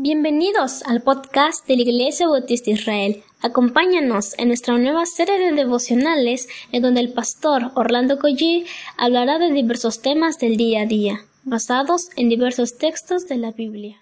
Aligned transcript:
Bienvenidos 0.00 0.84
al 0.84 1.02
podcast 1.02 1.66
de 1.66 1.74
la 1.74 1.82
Iglesia 1.82 2.28
Bautista 2.28 2.70
Israel. 2.70 3.24
Acompáñanos 3.42 4.38
en 4.38 4.46
nuestra 4.46 4.78
nueva 4.78 5.04
serie 5.06 5.40
de 5.40 5.50
devocionales 5.50 6.46
en 6.70 6.82
donde 6.82 7.00
el 7.00 7.12
pastor 7.12 7.72
Orlando 7.74 8.20
Collie 8.20 8.64
hablará 8.96 9.40
de 9.40 9.50
diversos 9.50 10.00
temas 10.00 10.38
del 10.38 10.56
día 10.56 10.82
a 10.82 10.86
día, 10.86 11.22
basados 11.42 12.10
en 12.14 12.28
diversos 12.28 12.78
textos 12.78 13.26
de 13.26 13.38
la 13.38 13.50
Biblia. 13.50 13.96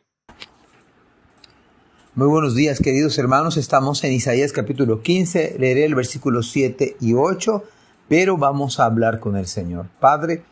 Muy 2.14 2.28
buenos 2.28 2.54
días 2.54 2.78
queridos 2.78 3.16
hermanos, 3.16 3.56
estamos 3.56 4.04
en 4.04 4.12
Isaías 4.12 4.52
capítulo 4.52 5.00
15, 5.00 5.56
leeré 5.58 5.86
el 5.86 5.94
versículo 5.94 6.42
7 6.42 6.98
y 7.00 7.14
8, 7.14 7.64
pero 8.06 8.36
vamos 8.36 8.80
a 8.80 8.84
hablar 8.84 9.18
con 9.18 9.34
el 9.34 9.46
Señor. 9.46 9.86
Padre, 9.98 10.42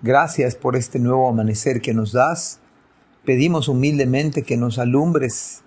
gracias 0.00 0.56
por 0.56 0.74
este 0.74 0.98
nuevo 0.98 1.28
amanecer 1.28 1.80
que 1.80 1.94
nos 1.94 2.10
das 2.10 2.58
Pedimos 3.24 3.68
humildemente 3.68 4.42
que 4.42 4.56
nos 4.56 4.78
alumbres 4.78 5.62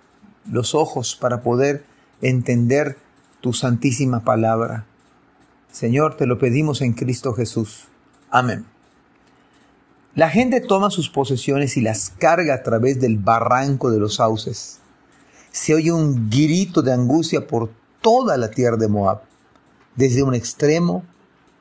los 0.50 0.74
ojos 0.74 1.16
para 1.16 1.42
poder 1.42 1.84
entender 2.20 2.98
tu 3.40 3.52
santísima 3.52 4.24
palabra. 4.24 4.84
Señor, 5.72 6.16
te 6.16 6.26
lo 6.26 6.38
pedimos 6.38 6.82
en 6.82 6.92
Cristo 6.92 7.32
Jesús. 7.32 7.88
Amén. 8.30 8.66
La 10.14 10.30
gente 10.30 10.60
toma 10.60 10.90
sus 10.90 11.10
posesiones 11.10 11.76
y 11.76 11.82
las 11.82 12.10
carga 12.10 12.54
a 12.54 12.62
través 12.62 13.00
del 13.00 13.18
barranco 13.18 13.90
de 13.90 13.98
los 13.98 14.14
sauces. 14.14 14.78
Se 15.50 15.74
oye 15.74 15.92
un 15.92 16.30
grito 16.30 16.82
de 16.82 16.92
angustia 16.92 17.46
por 17.46 17.70
toda 18.00 18.36
la 18.36 18.50
tierra 18.50 18.76
de 18.76 18.88
Moab, 18.88 19.22
desde 19.94 20.22
un 20.22 20.34
extremo 20.34 21.04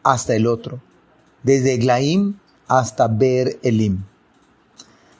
hasta 0.03 0.35
el 0.35 0.47
otro, 0.47 0.79
desde 1.43 1.73
Eglaim 1.73 2.37
hasta 2.67 3.07
Ber 3.07 3.59
Elim. 3.63 4.03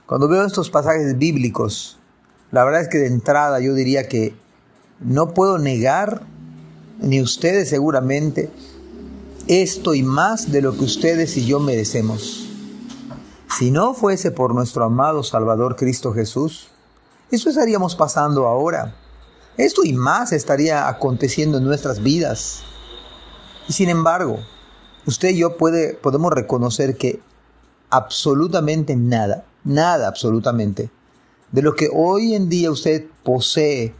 Cuando 0.05 0.27
veo 0.27 0.45
estos 0.45 0.69
pasajes 0.69 1.17
bíblicos, 1.17 1.97
la 2.51 2.63
verdad 2.63 2.81
es 2.81 2.89
que 2.89 2.99
de 2.99 3.07
entrada 3.07 3.59
yo 3.59 3.73
diría 3.73 4.07
que 4.07 4.35
no 4.99 5.33
puedo 5.33 5.57
negar, 5.57 6.21
ni 6.99 7.21
ustedes 7.21 7.69
seguramente, 7.69 8.51
esto 9.47 9.95
y 9.95 10.03
más 10.03 10.51
de 10.51 10.61
lo 10.61 10.77
que 10.77 10.83
ustedes 10.83 11.35
y 11.37 11.45
yo 11.45 11.59
merecemos. 11.59 12.47
Si 13.57 13.71
no 13.71 13.95
fuese 13.95 14.29
por 14.29 14.53
nuestro 14.53 14.85
amado 14.85 15.23
Salvador 15.23 15.75
Cristo 15.75 16.13
Jesús, 16.13 16.67
eso 17.31 17.49
estaríamos 17.49 17.95
pasando 17.95 18.45
ahora. 18.45 18.95
Esto 19.57 19.83
y 19.83 19.93
más 19.93 20.33
estaría 20.33 20.87
aconteciendo 20.87 21.57
en 21.57 21.63
nuestras 21.63 22.03
vidas. 22.03 22.61
Y 23.67 23.73
sin 23.73 23.89
embargo, 23.89 24.37
usted 25.07 25.29
y 25.29 25.37
yo 25.37 25.57
puede, 25.57 25.93
podemos 25.93 26.31
reconocer 26.31 26.95
que 26.95 27.21
absolutamente 27.89 28.95
nada, 28.95 29.45
nada 29.65 30.07
absolutamente. 30.07 30.89
De 31.51 31.61
lo 31.61 31.75
que 31.75 31.89
hoy 31.93 32.35
en 32.35 32.47
día 32.47 32.71
usted 32.71 33.05
posee, 33.23 33.93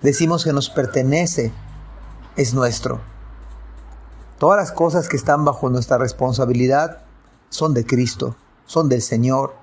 decimos 0.00 0.44
que 0.44 0.52
nos 0.52 0.70
pertenece, 0.70 1.52
es 2.36 2.54
nuestro. 2.54 3.00
Todas 4.38 4.58
las 4.58 4.72
cosas 4.72 5.08
que 5.08 5.16
están 5.16 5.44
bajo 5.44 5.68
nuestra 5.68 5.98
responsabilidad 5.98 7.02
son 7.50 7.74
de 7.74 7.84
Cristo, 7.84 8.34
son 8.66 8.88
del 8.88 9.02
Señor. 9.02 9.54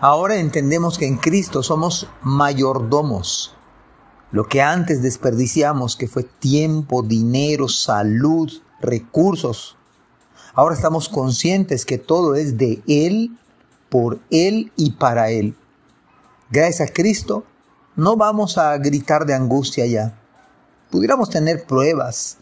Ahora 0.00 0.36
entendemos 0.36 0.98
que 0.98 1.06
en 1.06 1.16
Cristo 1.16 1.62
somos 1.62 2.08
mayordomos. 2.22 3.54
Lo 4.32 4.48
que 4.48 4.60
antes 4.60 5.00
desperdiciamos, 5.00 5.96
que 5.96 6.08
fue 6.08 6.24
tiempo, 6.24 7.02
dinero, 7.02 7.68
salud, 7.68 8.50
recursos, 8.80 9.76
ahora 10.54 10.74
estamos 10.74 11.08
conscientes 11.08 11.86
que 11.86 11.98
todo 11.98 12.34
es 12.34 12.58
de 12.58 12.82
Él 12.86 13.38
por 13.94 14.18
Él 14.30 14.72
y 14.74 14.90
para 14.90 15.30
Él. 15.30 15.54
Gracias 16.50 16.90
a 16.90 16.92
Cristo, 16.92 17.44
no 17.94 18.16
vamos 18.16 18.58
a 18.58 18.76
gritar 18.78 19.24
de 19.24 19.34
angustia 19.34 19.86
ya. 19.86 20.18
Pudiéramos 20.90 21.30
tener 21.30 21.64
pruebas, 21.64 22.38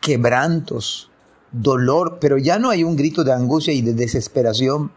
quebrantos, 0.00 1.10
dolor, 1.50 2.18
pero 2.20 2.38
ya 2.38 2.60
no 2.60 2.70
hay 2.70 2.84
un 2.84 2.94
grito 2.94 3.24
de 3.24 3.32
angustia 3.32 3.74
y 3.74 3.82
de 3.82 3.92
desesperación, 3.92 4.92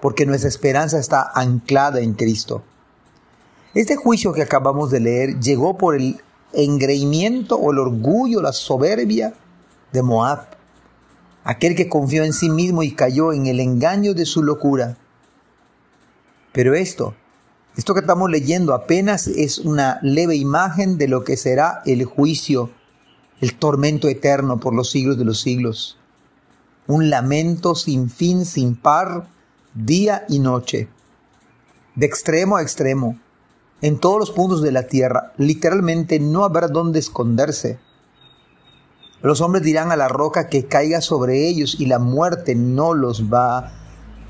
porque 0.00 0.24
nuestra 0.24 0.48
esperanza 0.48 0.98
está 0.98 1.30
anclada 1.34 2.00
en 2.00 2.14
Cristo. 2.14 2.62
Este 3.74 3.96
juicio 3.96 4.32
que 4.32 4.40
acabamos 4.40 4.90
de 4.90 5.00
leer 5.00 5.38
llegó 5.38 5.76
por 5.76 5.96
el 5.96 6.22
engreimiento 6.54 7.56
o 7.56 7.72
el 7.72 7.78
orgullo, 7.78 8.40
la 8.40 8.54
soberbia 8.54 9.34
de 9.92 10.02
Moab 10.02 10.54
aquel 11.44 11.74
que 11.76 11.88
confió 11.88 12.24
en 12.24 12.32
sí 12.32 12.50
mismo 12.50 12.82
y 12.82 12.92
cayó 12.92 13.32
en 13.32 13.46
el 13.46 13.60
engaño 13.60 14.14
de 14.14 14.24
su 14.24 14.42
locura. 14.42 14.96
Pero 16.54 16.74
esto, 16.74 17.16
esto 17.76 17.94
que 17.94 18.00
estamos 18.00 18.30
leyendo 18.30 18.74
apenas 18.74 19.26
es 19.26 19.58
una 19.58 19.98
leve 20.02 20.36
imagen 20.36 20.98
de 20.98 21.08
lo 21.08 21.24
que 21.24 21.36
será 21.36 21.82
el 21.84 22.04
juicio, 22.04 22.70
el 23.40 23.58
tormento 23.58 24.06
eterno 24.06 24.60
por 24.60 24.72
los 24.72 24.88
siglos 24.88 25.18
de 25.18 25.24
los 25.24 25.40
siglos. 25.40 25.98
Un 26.86 27.10
lamento 27.10 27.74
sin 27.74 28.08
fin, 28.08 28.44
sin 28.44 28.76
par, 28.76 29.26
día 29.74 30.26
y 30.28 30.38
noche, 30.38 30.88
de 31.96 32.06
extremo 32.06 32.56
a 32.56 32.62
extremo, 32.62 33.18
en 33.82 33.98
todos 33.98 34.20
los 34.20 34.30
puntos 34.30 34.62
de 34.62 34.70
la 34.70 34.84
tierra. 34.84 35.32
Literalmente 35.36 36.20
no 36.20 36.44
habrá 36.44 36.68
dónde 36.68 37.00
esconderse. 37.00 37.80
Los 39.22 39.40
hombres 39.40 39.64
dirán 39.64 39.90
a 39.90 39.96
la 39.96 40.06
roca 40.06 40.48
que 40.48 40.66
caiga 40.66 41.00
sobre 41.00 41.48
ellos 41.48 41.80
y 41.80 41.86
la 41.86 41.98
muerte 41.98 42.54
no 42.54 42.94
los 42.94 43.24
va, 43.24 43.72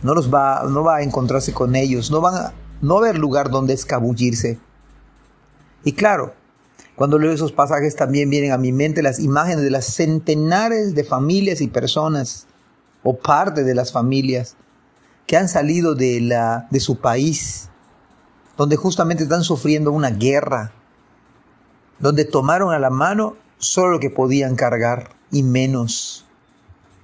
no 0.04 0.14
los 0.14 0.32
va, 0.32 0.64
no 0.68 0.84
va 0.84 0.96
a 0.96 1.02
encontrarse 1.02 1.52
con 1.52 1.74
ellos, 1.74 2.10
no 2.10 2.20
van 2.20 2.34
a, 2.36 2.52
no 2.82 2.94
va 2.94 3.00
a 3.00 3.08
haber 3.08 3.18
lugar 3.18 3.50
donde 3.50 3.72
escabullirse. 3.72 4.58
Y 5.82 5.92
claro, 5.92 6.34
cuando 6.94 7.18
leo 7.18 7.32
esos 7.32 7.52
pasajes 7.52 7.96
también 7.96 8.28
vienen 8.28 8.52
a 8.52 8.58
mi 8.58 8.70
mente 8.70 9.02
las 9.02 9.18
imágenes 9.18 9.64
de 9.64 9.70
las 9.70 9.86
centenares 9.86 10.94
de 10.94 11.04
familias 11.04 11.62
y 11.62 11.68
personas, 11.68 12.46
o 13.02 13.16
parte 13.16 13.64
de 13.64 13.74
las 13.74 13.92
familias, 13.92 14.56
que 15.26 15.38
han 15.38 15.48
salido 15.48 15.94
de, 15.94 16.20
la, 16.20 16.68
de 16.70 16.80
su 16.80 17.00
país, 17.00 17.70
donde 18.58 18.76
justamente 18.76 19.22
están 19.22 19.42
sufriendo 19.42 19.90
una 19.90 20.10
guerra, 20.10 20.72
donde 21.98 22.26
tomaron 22.26 22.74
a 22.74 22.78
la 22.78 22.90
mano 22.90 23.36
solo 23.56 23.92
lo 23.92 24.00
que 24.00 24.10
podían 24.10 24.54
cargar 24.54 25.10
y 25.30 25.42
menos. 25.42 26.23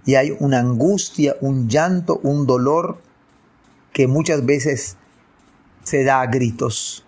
Y 0.07 0.15
hay 0.15 0.37
una 0.39 0.61
angustia, 0.61 1.37
un 1.41 1.69
llanto, 1.69 2.21
un 2.23 2.47
dolor 2.47 3.01
que 3.93 4.07
muchas 4.07 4.45
veces 4.47 4.97
se 5.85 6.05
da 6.05 6.21
a 6.21 6.27
gritos. 6.27 7.05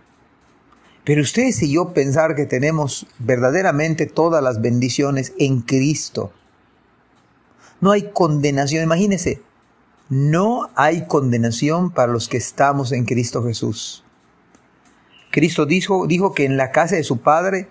Pero 1.04 1.22
ustedes 1.22 1.62
y 1.62 1.72
yo 1.72 1.92
pensar 1.94 2.34
que 2.34 2.47
tenemos 2.47 3.06
verdaderamente 3.19 4.06
todas 4.06 4.42
las 4.42 4.60
bendiciones 4.60 5.32
en 5.38 5.60
Cristo. 5.60 6.32
No 7.80 7.91
hay 7.91 8.10
condenación, 8.12 8.84
imagínense, 8.84 9.42
no 10.09 10.70
hay 10.76 11.06
condenación 11.06 11.91
para 11.91 12.12
los 12.12 12.28
que 12.28 12.36
estamos 12.36 12.92
en 12.92 13.04
Cristo 13.04 13.42
Jesús. 13.42 14.04
Cristo 15.32 15.66
dijo, 15.66 16.06
dijo 16.06 16.34
que 16.34 16.44
en 16.44 16.56
la 16.56 16.70
casa 16.70 16.97
de 16.97 17.03
su 17.03 17.20
Padre 17.20 17.69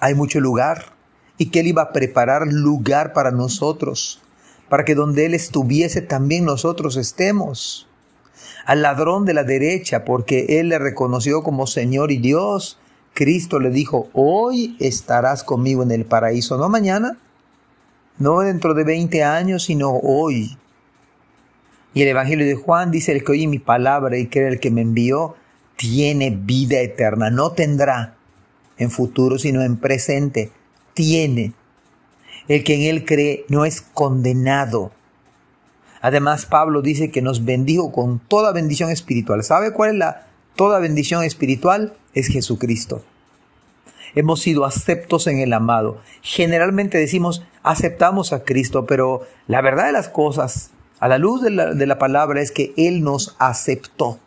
hay 0.00 0.14
mucho 0.14 0.40
lugar 0.40 0.97
y 1.38 1.46
que 1.46 1.60
Él 1.60 1.68
iba 1.68 1.82
a 1.82 1.92
preparar 1.92 2.46
lugar 2.48 3.12
para 3.12 3.30
nosotros, 3.30 4.20
para 4.68 4.84
que 4.84 4.94
donde 4.94 5.24
Él 5.24 5.34
estuviese 5.34 6.02
también 6.02 6.44
nosotros 6.44 6.96
estemos. 6.96 7.88
Al 8.66 8.82
ladrón 8.82 9.24
de 9.24 9.34
la 9.34 9.44
derecha, 9.44 10.04
porque 10.04 10.60
Él 10.60 10.68
le 10.68 10.78
reconoció 10.78 11.42
como 11.42 11.66
Señor 11.66 12.12
y 12.12 12.18
Dios, 12.18 12.78
Cristo 13.14 13.58
le 13.60 13.70
dijo, 13.70 14.08
hoy 14.12 14.76
estarás 14.80 15.42
conmigo 15.42 15.82
en 15.82 15.92
el 15.92 16.04
paraíso, 16.04 16.58
no 16.58 16.68
mañana, 16.68 17.18
no 18.18 18.40
dentro 18.40 18.74
de 18.74 18.84
20 18.84 19.24
años, 19.24 19.64
sino 19.64 19.92
hoy. 19.92 20.58
Y 21.94 22.02
el 22.02 22.08
Evangelio 22.08 22.46
de 22.46 22.56
Juan 22.56 22.90
dice, 22.90 23.12
el 23.12 23.24
que 23.24 23.32
oye 23.32 23.46
mi 23.46 23.58
palabra 23.58 24.18
y 24.18 24.26
cree 24.26 24.48
el 24.48 24.60
que 24.60 24.70
me 24.70 24.82
envió, 24.82 25.36
tiene 25.76 26.30
vida 26.30 26.80
eterna, 26.80 27.30
no 27.30 27.52
tendrá, 27.52 28.16
en 28.76 28.90
futuro, 28.90 29.38
sino 29.38 29.62
en 29.62 29.76
presente. 29.76 30.52
Tiene. 30.98 31.52
El 32.48 32.64
que 32.64 32.74
en 32.74 32.82
él 32.82 33.04
cree 33.04 33.44
no 33.48 33.64
es 33.64 33.82
condenado. 33.82 34.90
Además, 36.00 36.44
Pablo 36.44 36.82
dice 36.82 37.12
que 37.12 37.22
nos 37.22 37.44
bendijo 37.44 37.92
con 37.92 38.18
toda 38.18 38.50
bendición 38.50 38.90
espiritual. 38.90 39.44
¿Sabe 39.44 39.72
cuál 39.72 39.90
es 39.90 39.96
la 39.96 40.26
toda 40.56 40.80
bendición 40.80 41.22
espiritual? 41.22 41.94
Es 42.14 42.26
Jesucristo. 42.26 43.04
Hemos 44.16 44.40
sido 44.40 44.64
aceptos 44.64 45.28
en 45.28 45.38
el 45.38 45.52
amado. 45.52 46.00
Generalmente 46.20 46.98
decimos 46.98 47.44
aceptamos 47.62 48.32
a 48.32 48.42
Cristo, 48.42 48.84
pero 48.84 49.24
la 49.46 49.60
verdad 49.60 49.86
de 49.86 49.92
las 49.92 50.08
cosas, 50.08 50.72
a 50.98 51.06
la 51.06 51.18
luz 51.18 51.42
de 51.42 51.50
la, 51.50 51.74
de 51.74 51.86
la 51.86 52.00
palabra, 52.00 52.40
es 52.40 52.50
que 52.50 52.74
Él 52.76 53.04
nos 53.04 53.36
aceptó. 53.38 54.18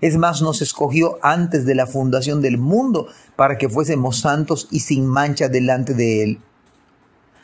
Es 0.00 0.16
más, 0.16 0.42
nos 0.42 0.60
escogió 0.62 1.18
antes 1.22 1.64
de 1.64 1.74
la 1.74 1.86
fundación 1.86 2.42
del 2.42 2.58
mundo 2.58 3.08
para 3.34 3.56
que 3.58 3.68
fuésemos 3.68 4.18
santos 4.18 4.68
y 4.70 4.80
sin 4.80 5.06
mancha 5.06 5.48
delante 5.48 5.94
de 5.94 6.22
Él. 6.22 6.40